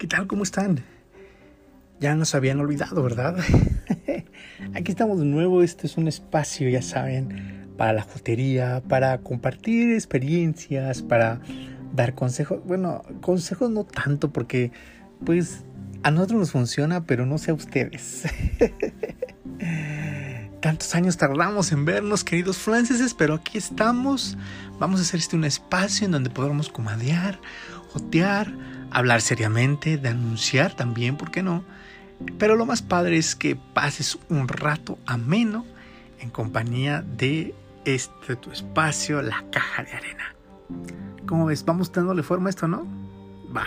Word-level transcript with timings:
¿Qué 0.00 0.06
tal? 0.06 0.26
¿Cómo 0.26 0.44
están? 0.44 0.82
Ya 2.00 2.14
nos 2.14 2.34
habían 2.34 2.58
olvidado, 2.58 3.02
¿verdad? 3.02 3.36
Aquí 4.74 4.92
estamos 4.92 5.18
de 5.18 5.26
nuevo. 5.26 5.62
Este 5.62 5.86
es 5.86 5.98
un 5.98 6.08
espacio, 6.08 6.70
ya 6.70 6.80
saben, 6.80 7.68
para 7.76 7.92
la 7.92 8.00
jotería, 8.00 8.82
para 8.88 9.18
compartir 9.18 9.92
experiencias, 9.92 11.02
para 11.02 11.42
dar 11.92 12.14
consejos. 12.14 12.60
Bueno, 12.64 13.02
consejos 13.20 13.68
no 13.68 13.84
tanto 13.84 14.32
porque, 14.32 14.72
pues, 15.26 15.64
a 16.02 16.10
nosotros 16.10 16.40
nos 16.40 16.52
funciona, 16.52 17.04
pero 17.04 17.26
no 17.26 17.36
sé 17.36 17.50
a 17.50 17.54
ustedes. 17.54 18.22
Tantos 20.62 20.94
años 20.94 21.18
tardamos 21.18 21.72
en 21.72 21.84
vernos, 21.84 22.24
queridos 22.24 22.56
franceses, 22.56 23.12
pero 23.12 23.34
aquí 23.34 23.58
estamos. 23.58 24.38
Vamos 24.78 25.00
a 25.00 25.02
hacer 25.02 25.20
este 25.20 25.36
un 25.36 25.44
espacio 25.44 26.06
en 26.06 26.12
donde 26.12 26.30
podamos 26.30 26.70
comadear, 26.70 27.38
jotear, 27.90 28.50
hablar 28.90 29.20
seriamente, 29.20 29.96
denunciar 29.98 30.74
también, 30.74 31.16
¿por 31.16 31.30
qué 31.30 31.42
no? 31.42 31.64
Pero 32.38 32.56
lo 32.56 32.66
más 32.66 32.82
padre 32.82 33.16
es 33.16 33.34
que 33.34 33.56
pases 33.56 34.18
un 34.28 34.48
rato 34.48 34.98
ameno 35.06 35.64
en 36.18 36.30
compañía 36.30 37.02
de 37.02 37.54
este 37.84 38.36
tu 38.36 38.50
espacio, 38.50 39.22
la 39.22 39.44
caja 39.50 39.84
de 39.84 39.92
arena. 39.92 40.34
¿Cómo 41.26 41.46
ves? 41.46 41.64
Vamos 41.64 41.92
dándole 41.92 42.22
forma 42.22 42.48
a 42.48 42.50
esto, 42.50 42.68
¿no? 42.68 42.86
Va. 43.56 43.66